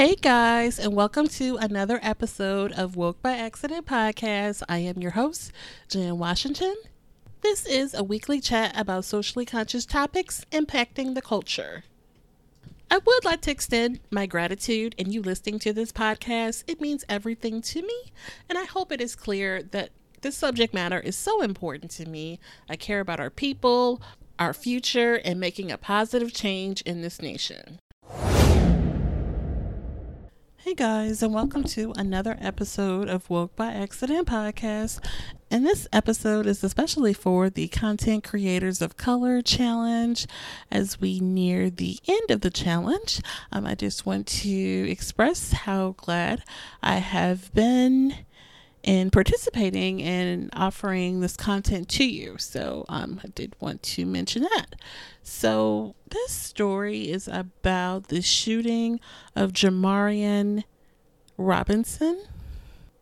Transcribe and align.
Hey 0.00 0.14
guys, 0.14 0.78
and 0.78 0.94
welcome 0.94 1.28
to 1.28 1.58
another 1.58 2.00
episode 2.02 2.72
of 2.72 2.96
Woke 2.96 3.20
by 3.20 3.32
Accident 3.32 3.84
podcast. 3.84 4.62
I 4.66 4.78
am 4.78 5.02
your 5.02 5.10
host, 5.10 5.52
Jen 5.90 6.16
Washington. 6.16 6.74
This 7.42 7.66
is 7.66 7.92
a 7.92 8.02
weekly 8.02 8.40
chat 8.40 8.72
about 8.74 9.04
socially 9.04 9.44
conscious 9.44 9.84
topics 9.84 10.46
impacting 10.52 11.14
the 11.14 11.20
culture. 11.20 11.84
I 12.90 12.96
would 12.96 13.26
like 13.26 13.42
to 13.42 13.50
extend 13.50 14.00
my 14.10 14.24
gratitude 14.24 14.94
in 14.96 15.12
you 15.12 15.20
listening 15.20 15.58
to 15.58 15.74
this 15.74 15.92
podcast. 15.92 16.64
It 16.66 16.80
means 16.80 17.04
everything 17.06 17.60
to 17.60 17.82
me, 17.82 18.04
and 18.48 18.56
I 18.56 18.64
hope 18.64 18.92
it 18.92 19.02
is 19.02 19.14
clear 19.14 19.62
that 19.64 19.90
this 20.22 20.34
subject 20.34 20.72
matter 20.72 21.00
is 21.00 21.14
so 21.14 21.42
important 21.42 21.90
to 21.90 22.08
me. 22.08 22.40
I 22.70 22.76
care 22.76 23.00
about 23.00 23.20
our 23.20 23.28
people, 23.28 24.00
our 24.38 24.54
future, 24.54 25.16
and 25.16 25.38
making 25.38 25.70
a 25.70 25.76
positive 25.76 26.32
change 26.32 26.80
in 26.86 27.02
this 27.02 27.20
nation. 27.20 27.80
Hey 30.70 30.76
guys, 30.76 31.20
and 31.20 31.34
welcome 31.34 31.64
to 31.64 31.92
another 31.96 32.38
episode 32.40 33.08
of 33.08 33.28
Woke 33.28 33.56
by 33.56 33.72
Accident 33.72 34.28
podcast. 34.28 35.04
And 35.50 35.66
this 35.66 35.88
episode 35.92 36.46
is 36.46 36.62
especially 36.62 37.12
for 37.12 37.50
the 37.50 37.66
Content 37.66 38.22
Creators 38.22 38.80
of 38.80 38.96
Color 38.96 39.42
Challenge. 39.42 40.28
As 40.70 41.00
we 41.00 41.18
near 41.18 41.70
the 41.70 41.98
end 42.06 42.30
of 42.30 42.42
the 42.42 42.50
challenge, 42.50 43.20
um, 43.50 43.66
I 43.66 43.74
just 43.74 44.06
want 44.06 44.28
to 44.28 44.88
express 44.88 45.50
how 45.50 45.96
glad 45.98 46.44
I 46.84 46.98
have 46.98 47.52
been 47.52 48.14
in 48.82 49.10
participating 49.10 50.02
and 50.02 50.50
offering 50.54 51.20
this 51.20 51.36
content 51.36 51.88
to 51.88 52.04
you. 52.04 52.36
So 52.38 52.84
um, 52.88 53.20
I 53.22 53.28
did 53.28 53.54
want 53.60 53.82
to 53.82 54.06
mention 54.06 54.42
that. 54.42 54.76
So 55.22 55.94
this 56.08 56.32
story 56.32 57.10
is 57.10 57.28
about 57.28 58.08
the 58.08 58.22
shooting 58.22 59.00
of 59.36 59.52
Jamarion 59.52 60.64
Robinson 61.36 62.24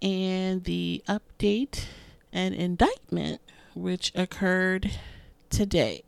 and 0.02 0.64
the 0.64 1.02
update 1.08 1.84
and 2.32 2.54
indictment 2.54 3.40
which 3.74 4.12
occurred 4.14 4.90
today. 5.50 6.02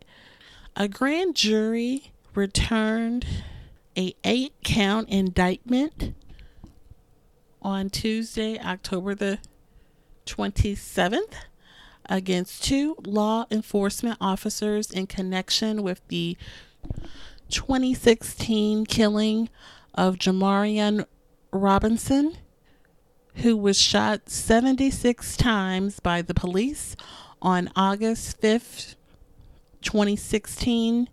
A 0.77 0.89
grand 0.89 1.37
jury 1.37 2.13
returned 2.35 3.27
a 3.97 4.15
eight 4.25 4.55
count 4.65 5.09
indictment 5.09 6.15
on 7.63 7.91
Tuesday, 7.91 8.59
October 8.59 9.15
the 9.15 9.39
27th 10.31 11.35
against 12.07 12.65
two 12.65 12.97
law 13.05 13.47
enforcement 13.51 14.17
officers 14.21 14.91
in 14.91 15.07
connection 15.07 15.83
with 15.83 16.01
the 16.09 16.37
2016 17.49 18.87
killing 18.87 19.49
of 19.95 20.17
Jamarion 20.17 21.05
Robinson, 21.53 22.37
who 23.37 23.57
was 23.57 23.81
shot 23.81 24.29
76 24.29 25.37
times 25.37 26.01
by 26.01 26.23
the 26.23 26.35
police 26.35 26.97
on 27.43 27.71
August 27.75 28.41
5th, 28.41 28.95
2016. 29.83 31.09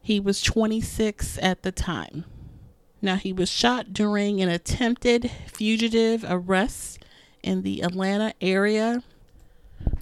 He 0.00 0.20
was 0.20 0.40
26 0.40 1.38
at 1.42 1.62
the 1.62 1.72
time. 1.72 2.24
Now, 3.02 3.16
he 3.16 3.32
was 3.32 3.50
shot 3.50 3.92
during 3.92 4.40
an 4.40 4.48
attempted 4.48 5.30
fugitive 5.46 6.24
arrest 6.26 7.04
in 7.46 7.62
the 7.62 7.80
Atlanta 7.82 8.34
area. 8.40 9.02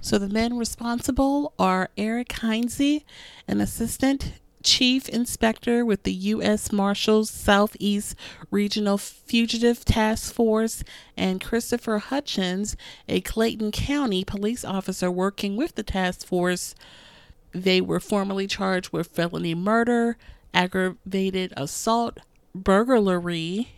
So 0.01 0.17
the 0.17 0.29
men 0.29 0.57
responsible 0.57 1.53
are 1.59 1.89
Eric 1.97 2.31
Heinze, 2.33 3.03
an 3.47 3.61
assistant 3.61 4.33
chief 4.63 5.07
inspector 5.09 5.85
with 5.85 6.03
the 6.03 6.13
U.S. 6.13 6.71
Marshals 6.71 7.29
Southeast 7.29 8.15
Regional 8.49 8.97
Fugitive 8.97 9.85
Task 9.85 10.33
Force, 10.33 10.83
and 11.15 11.39
Christopher 11.39 11.99
Hutchins, 11.99 12.75
a 13.07 13.21
Clayton 13.21 13.71
County 13.71 14.23
police 14.25 14.65
officer 14.65 15.11
working 15.11 15.55
with 15.55 15.75
the 15.75 15.83
task 15.83 16.25
force. 16.25 16.73
They 17.51 17.79
were 17.79 17.99
formally 17.99 18.47
charged 18.47 18.91
with 18.91 19.07
felony 19.07 19.53
murder, 19.53 20.17
aggravated 20.53 21.53
assault, 21.55 22.19
burglary, 22.55 23.69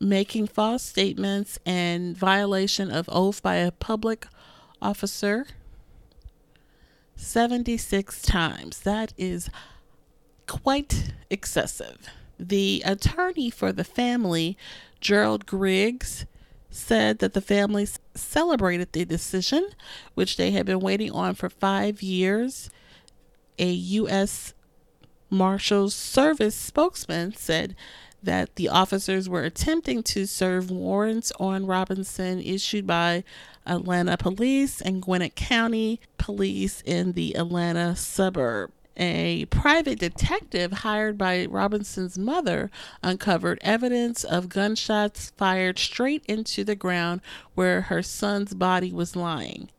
making 0.00 0.46
false 0.46 0.82
statements 0.82 1.58
and 1.66 2.16
violation 2.16 2.90
of 2.90 3.08
oath 3.12 3.42
by 3.42 3.56
a 3.56 3.70
public 3.70 4.26
officer 4.80 5.46
76 7.16 8.22
times. 8.22 8.80
That 8.80 9.12
is 9.18 9.50
quite 10.46 11.12
excessive. 11.28 12.08
The 12.38 12.82
attorney 12.86 13.50
for 13.50 13.72
the 13.72 13.84
family, 13.84 14.56
Gerald 15.00 15.44
Griggs, 15.44 16.24
said 16.70 17.18
that 17.18 17.34
the 17.34 17.40
family 17.42 17.86
celebrated 18.14 18.92
the 18.92 19.04
decision, 19.04 19.68
which 20.14 20.36
they 20.36 20.52
had 20.52 20.64
been 20.64 20.80
waiting 20.80 21.10
on 21.10 21.34
for 21.34 21.50
five 21.50 22.00
years. 22.00 22.70
A 23.58 23.70
U.S. 23.70 24.54
Marshals 25.28 25.94
Service 25.94 26.54
spokesman 26.54 27.34
said 27.34 27.76
that 28.22 28.56
the 28.56 28.68
officers 28.68 29.28
were 29.28 29.44
attempting 29.44 30.02
to 30.02 30.26
serve 30.26 30.70
warrants 30.70 31.32
on 31.40 31.66
Robinson 31.66 32.40
issued 32.40 32.86
by 32.86 33.24
Atlanta 33.66 34.16
Police 34.16 34.80
and 34.80 35.02
Gwinnett 35.02 35.36
County 35.36 36.00
Police 36.18 36.82
in 36.84 37.12
the 37.12 37.34
Atlanta 37.36 37.96
suburb. 37.96 38.72
A 38.96 39.46
private 39.46 39.98
detective 39.98 40.72
hired 40.72 41.16
by 41.16 41.46
Robinson's 41.46 42.18
mother 42.18 42.70
uncovered 43.02 43.58
evidence 43.62 44.24
of 44.24 44.50
gunshots 44.50 45.32
fired 45.38 45.78
straight 45.78 46.24
into 46.26 46.64
the 46.64 46.74
ground 46.74 47.22
where 47.54 47.82
her 47.82 48.02
son's 48.02 48.52
body 48.52 48.92
was 48.92 49.16
lying. 49.16 49.70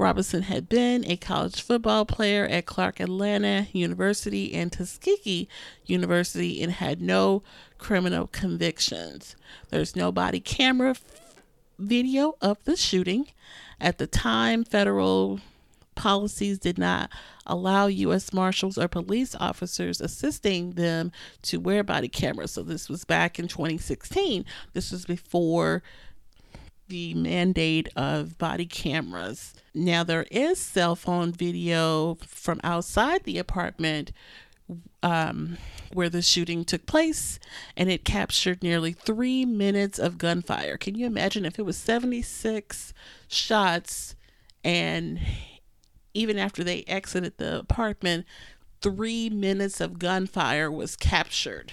Robinson 0.00 0.42
had 0.42 0.66
been 0.66 1.04
a 1.04 1.18
college 1.18 1.60
football 1.60 2.06
player 2.06 2.46
at 2.46 2.64
Clark 2.64 3.00
Atlanta 3.00 3.66
University 3.72 4.54
and 4.54 4.72
Tuskegee 4.72 5.46
University 5.84 6.62
and 6.62 6.72
had 6.72 7.02
no 7.02 7.42
criminal 7.76 8.26
convictions. 8.26 9.36
There's 9.68 9.94
no 9.94 10.10
body 10.10 10.40
camera 10.40 10.92
f- 10.92 11.04
video 11.78 12.34
of 12.40 12.64
the 12.64 12.76
shooting. 12.76 13.26
At 13.78 13.98
the 13.98 14.06
time, 14.06 14.64
federal 14.64 15.40
policies 15.96 16.58
did 16.58 16.78
not 16.78 17.10
allow 17.44 17.86
U.S. 17.86 18.32
Marshals 18.32 18.78
or 18.78 18.88
police 18.88 19.34
officers 19.34 20.00
assisting 20.00 20.72
them 20.72 21.12
to 21.42 21.58
wear 21.58 21.84
body 21.84 22.08
cameras. 22.08 22.52
So 22.52 22.62
this 22.62 22.88
was 22.88 23.04
back 23.04 23.38
in 23.38 23.48
2016. 23.48 24.46
This 24.72 24.92
was 24.92 25.04
before 25.04 25.82
the 26.90 27.14
mandate 27.14 27.88
of 27.96 28.36
body 28.36 28.66
cameras. 28.66 29.54
Now, 29.72 30.04
there 30.04 30.26
is 30.30 30.58
cell 30.58 30.94
phone 30.94 31.32
video 31.32 32.16
from 32.26 32.60
outside 32.62 33.24
the 33.24 33.38
apartment 33.38 34.12
um, 35.02 35.56
where 35.92 36.08
the 36.08 36.22
shooting 36.22 36.64
took 36.64 36.86
place, 36.86 37.38
and 37.76 37.90
it 37.90 38.04
captured 38.04 38.62
nearly 38.62 38.92
three 38.92 39.44
minutes 39.44 39.98
of 39.98 40.18
gunfire. 40.18 40.76
Can 40.76 40.94
you 40.94 41.06
imagine 41.06 41.44
if 41.44 41.58
it 41.58 41.64
was 41.64 41.76
76 41.76 42.92
shots 43.28 44.14
and 44.62 45.20
even 46.12 46.38
after 46.38 46.62
they 46.62 46.82
exited 46.86 47.38
the 47.38 47.60
apartment, 47.60 48.26
three 48.82 49.30
minutes 49.30 49.80
of 49.80 49.98
gunfire 49.98 50.70
was 50.70 50.96
captured? 50.96 51.72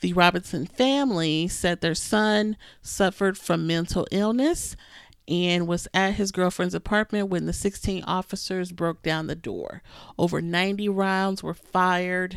The 0.00 0.12
Robinson 0.12 0.66
family 0.66 1.48
said 1.48 1.80
their 1.80 1.94
son 1.94 2.56
suffered 2.82 3.38
from 3.38 3.66
mental 3.66 4.06
illness 4.10 4.76
and 5.26 5.66
was 5.66 5.88
at 5.94 6.14
his 6.14 6.32
girlfriend's 6.32 6.74
apartment 6.74 7.28
when 7.28 7.46
the 7.46 7.52
16 7.52 8.04
officers 8.04 8.72
broke 8.72 9.02
down 9.02 9.26
the 9.26 9.34
door. 9.34 9.82
Over 10.18 10.42
90 10.42 10.88
rounds 10.90 11.42
were 11.42 11.54
fired 11.54 12.36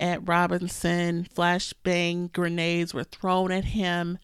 at 0.00 0.26
Robinson. 0.26 1.26
Flashbang 1.32 2.32
grenades 2.32 2.92
were 2.92 3.04
thrown 3.04 3.52
at 3.52 3.66
him, 3.66 4.18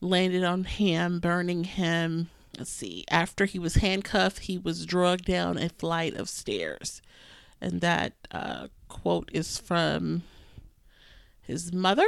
landed 0.00 0.44
on 0.44 0.64
him, 0.64 1.20
burning 1.20 1.64
him. 1.64 2.28
Let's 2.58 2.70
see. 2.70 3.04
After 3.10 3.46
he 3.46 3.58
was 3.58 3.76
handcuffed, 3.76 4.40
he 4.40 4.58
was 4.58 4.86
drugged 4.86 5.24
down 5.24 5.58
a 5.58 5.70
flight 5.70 6.14
of 6.14 6.28
stairs. 6.28 7.00
And 7.60 7.80
that 7.80 8.12
uh, 8.30 8.68
quote 8.88 9.30
is 9.32 9.58
from 9.58 10.22
his 11.46 11.72
mother 11.72 12.06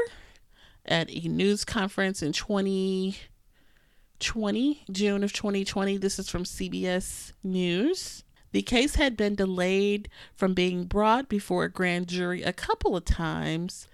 at 0.84 1.10
a 1.10 1.28
news 1.28 1.64
conference 1.64 2.22
in 2.22 2.32
2020, 2.32 4.84
June 4.90 5.24
of 5.24 5.32
2020. 5.32 5.96
This 5.98 6.18
is 6.18 6.28
from 6.28 6.44
CBS 6.44 7.32
News. 7.42 8.24
The 8.52 8.62
case 8.62 8.94
had 8.94 9.16
been 9.16 9.34
delayed 9.34 10.08
from 10.34 10.54
being 10.54 10.84
brought 10.84 11.28
before 11.28 11.64
a 11.64 11.70
grand 11.70 12.08
jury 12.08 12.42
a 12.42 12.52
couple 12.52 12.96
of 12.96 13.04
times 13.04 13.88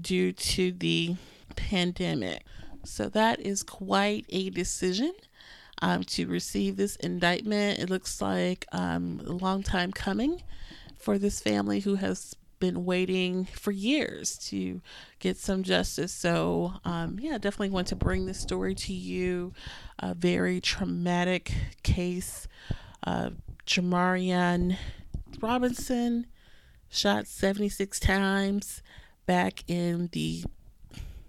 due 0.00 0.32
to 0.32 0.72
the 0.72 1.16
pandemic. 1.56 2.44
So 2.84 3.08
that 3.08 3.40
is 3.40 3.62
quite 3.62 4.26
a 4.28 4.50
decision 4.50 5.12
um, 5.82 6.04
to 6.04 6.26
receive 6.26 6.76
this 6.76 6.96
indictment. 6.96 7.80
It 7.80 7.90
looks 7.90 8.20
like 8.20 8.66
um, 8.72 9.22
a 9.26 9.32
long 9.32 9.62
time 9.62 9.92
coming 9.92 10.42
for 10.96 11.18
this 11.18 11.40
family 11.40 11.80
who 11.80 11.96
has 11.96 12.36
been 12.60 12.84
waiting 12.84 13.46
for 13.46 13.72
years 13.72 14.38
to 14.38 14.80
get 15.18 15.36
some 15.36 15.62
justice. 15.62 16.12
So, 16.12 16.74
um, 16.84 17.18
yeah, 17.20 17.38
definitely 17.38 17.70
want 17.70 17.88
to 17.88 17.96
bring 17.96 18.26
this 18.26 18.38
story 18.38 18.74
to 18.76 18.92
you. 18.92 19.52
A 19.98 20.14
very 20.14 20.60
traumatic 20.60 21.52
case. 21.82 22.46
Uh, 23.02 23.30
Jamarion 23.66 24.76
Robinson 25.40 26.26
shot 26.88 27.26
76 27.26 27.98
times 27.98 28.82
back 29.26 29.64
in 29.68 30.08
the 30.12 30.44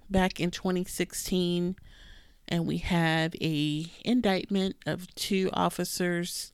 back 0.10 0.39
in 0.39 0.51
2016 0.51 1.75
and 2.48 2.68
we 2.68 2.80
have 2.80 3.34
a 3.39 3.86
indictment 4.04 4.75
of 4.86 5.13
two 5.16 5.50
officers 5.54 6.51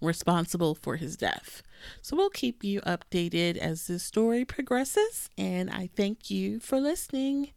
responsible 0.00 0.74
for 0.74 0.96
his 0.96 1.16
death. 1.16 1.62
So 2.02 2.16
we'll 2.16 2.30
keep 2.30 2.62
you 2.62 2.80
updated 2.82 3.56
as 3.56 3.86
this 3.86 4.02
story 4.02 4.44
progresses, 4.44 5.30
and 5.38 5.70
I 5.70 5.88
thank 5.94 6.30
you 6.30 6.60
for 6.60 6.80
listening. 6.80 7.50